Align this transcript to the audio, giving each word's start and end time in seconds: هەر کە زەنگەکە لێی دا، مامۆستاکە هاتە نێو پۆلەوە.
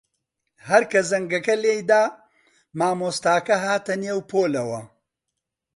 هەر 0.67 0.83
کە 0.91 1.01
زەنگەکە 1.09 1.55
لێی 1.63 1.81
دا، 1.89 2.03
مامۆستاکە 2.79 3.55
هاتە 3.65 3.93
نێو 4.03 4.19
پۆلەوە. 4.29 4.81